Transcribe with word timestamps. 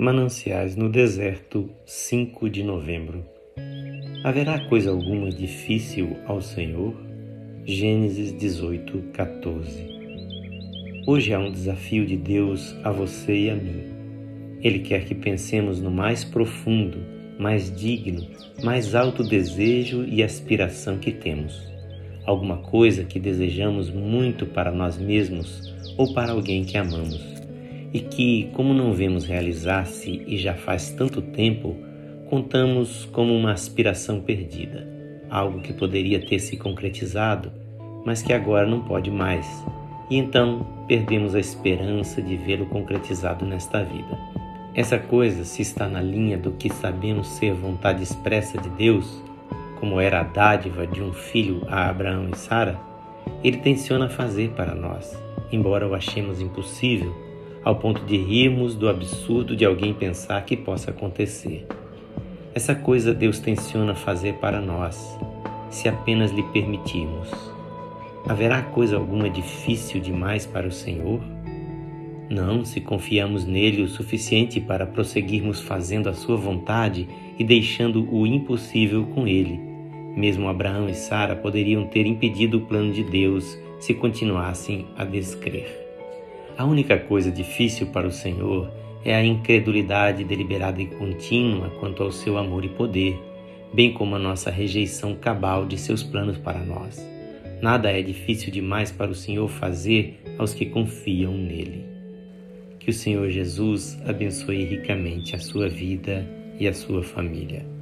Mananciais 0.00 0.76
no 0.76 0.88
Deserto, 0.88 1.68
5 1.84 2.48
de 2.48 2.62
novembro. 2.62 3.22
Haverá 4.24 4.58
coisa 4.66 4.88
alguma 4.88 5.28
difícil 5.28 6.16
ao 6.24 6.40
Senhor? 6.40 6.96
Gênesis 7.66 8.32
18, 8.32 8.98
14. 9.12 11.04
Hoje 11.06 11.34
há 11.34 11.38
um 11.38 11.52
desafio 11.52 12.06
de 12.06 12.16
Deus 12.16 12.74
a 12.82 12.90
você 12.90 13.40
e 13.40 13.50
a 13.50 13.54
mim. 13.54 13.82
Ele 14.62 14.78
quer 14.78 15.04
que 15.04 15.14
pensemos 15.14 15.82
no 15.82 15.90
mais 15.90 16.24
profundo, 16.24 16.96
mais 17.38 17.70
digno, 17.70 18.26
mais 18.64 18.94
alto 18.94 19.22
desejo 19.22 20.06
e 20.08 20.22
aspiração 20.22 20.96
que 20.96 21.12
temos. 21.12 21.60
Alguma 22.24 22.56
coisa 22.56 23.04
que 23.04 23.20
desejamos 23.20 23.90
muito 23.90 24.46
para 24.46 24.72
nós 24.72 24.96
mesmos 24.96 25.74
ou 25.98 26.14
para 26.14 26.32
alguém 26.32 26.64
que 26.64 26.78
amamos 26.78 27.39
e 27.92 28.00
que, 28.00 28.50
como 28.54 28.72
não 28.72 28.92
vemos 28.92 29.24
realizar-se 29.24 30.22
e 30.26 30.36
já 30.36 30.54
faz 30.54 30.90
tanto 30.90 31.20
tempo, 31.20 31.76
contamos 32.28 33.06
como 33.06 33.34
uma 33.34 33.52
aspiração 33.52 34.20
perdida, 34.20 34.86
algo 35.28 35.60
que 35.60 35.72
poderia 35.72 36.24
ter 36.24 36.38
se 36.38 36.56
concretizado, 36.56 37.50
mas 38.04 38.22
que 38.22 38.32
agora 38.32 38.66
não 38.66 38.80
pode 38.80 39.10
mais, 39.10 39.46
e 40.08 40.16
então 40.16 40.66
perdemos 40.86 41.34
a 41.34 41.40
esperança 41.40 42.22
de 42.22 42.36
vê-lo 42.36 42.66
concretizado 42.66 43.44
nesta 43.44 43.82
vida. 43.82 44.18
Essa 44.74 44.98
coisa, 44.98 45.44
se 45.44 45.62
está 45.62 45.88
na 45.88 46.00
linha 46.00 46.38
do 46.38 46.52
que 46.52 46.72
sabemos 46.72 47.26
ser 47.28 47.52
vontade 47.52 48.02
expressa 48.04 48.56
de 48.58 48.68
Deus, 48.70 49.22
como 49.80 50.00
era 50.00 50.20
a 50.20 50.24
dádiva 50.24 50.86
de 50.86 51.02
um 51.02 51.12
filho 51.12 51.62
a 51.66 51.88
Abraão 51.88 52.28
e 52.32 52.36
Sara, 52.36 52.78
ele 53.42 53.56
tenciona 53.56 54.08
fazer 54.08 54.50
para 54.50 54.74
nós, 54.74 55.20
embora 55.50 55.88
o 55.88 55.94
achemos 55.94 56.40
impossível 56.40 57.29
ao 57.64 57.76
ponto 57.76 58.04
de 58.04 58.16
rirmos 58.16 58.74
do 58.74 58.88
absurdo 58.88 59.54
de 59.54 59.64
alguém 59.64 59.92
pensar 59.92 60.44
que 60.44 60.56
possa 60.56 60.90
acontecer. 60.90 61.66
Essa 62.54 62.74
coisa 62.74 63.14
Deus 63.14 63.38
tenciona 63.38 63.94
fazer 63.94 64.34
para 64.34 64.60
nós, 64.60 65.18
se 65.68 65.88
apenas 65.88 66.32
lhe 66.32 66.42
permitirmos. 66.44 67.30
Haverá 68.28 68.62
coisa 68.62 68.96
alguma 68.96 69.30
difícil 69.30 70.00
demais 70.00 70.46
para 70.46 70.66
o 70.66 70.72
Senhor? 70.72 71.20
Não, 72.28 72.64
se 72.64 72.80
confiamos 72.80 73.44
nele 73.44 73.82
o 73.82 73.88
suficiente 73.88 74.60
para 74.60 74.86
prosseguirmos 74.86 75.60
fazendo 75.60 76.08
a 76.08 76.14
sua 76.14 76.36
vontade 76.36 77.08
e 77.38 77.44
deixando 77.44 78.08
o 78.12 78.26
impossível 78.26 79.04
com 79.06 79.26
ele. 79.26 79.60
Mesmo 80.16 80.48
Abraão 80.48 80.88
e 80.88 80.94
Sara 80.94 81.34
poderiam 81.34 81.86
ter 81.86 82.06
impedido 82.06 82.58
o 82.58 82.66
plano 82.66 82.92
de 82.92 83.02
Deus 83.02 83.58
se 83.80 83.94
continuassem 83.94 84.86
a 84.96 85.04
descrer. 85.04 85.79
A 86.56 86.64
única 86.64 86.98
coisa 86.98 87.30
difícil 87.30 87.86
para 87.88 88.06
o 88.06 88.12
Senhor 88.12 88.70
é 89.04 89.14
a 89.14 89.24
incredulidade 89.24 90.24
deliberada 90.24 90.80
e 90.80 90.86
contínua 90.86 91.70
quanto 91.80 92.02
ao 92.02 92.12
seu 92.12 92.36
amor 92.36 92.64
e 92.64 92.68
poder, 92.68 93.18
bem 93.72 93.92
como 93.92 94.16
a 94.16 94.18
nossa 94.18 94.50
rejeição 94.50 95.14
cabal 95.14 95.64
de 95.64 95.78
seus 95.78 96.02
planos 96.02 96.36
para 96.36 96.60
nós. 96.60 97.06
Nada 97.62 97.90
é 97.90 98.02
difícil 98.02 98.52
demais 98.52 98.90
para 98.90 99.10
o 99.10 99.14
Senhor 99.14 99.48
fazer 99.48 100.22
aos 100.38 100.54
que 100.54 100.66
confiam 100.66 101.32
nele. 101.32 101.84
Que 102.78 102.90
o 102.90 102.94
Senhor 102.94 103.28
Jesus 103.28 104.00
abençoe 104.06 104.64
ricamente 104.64 105.36
a 105.36 105.38
sua 105.38 105.68
vida 105.68 106.26
e 106.58 106.66
a 106.66 106.72
sua 106.72 107.02
família. 107.02 107.79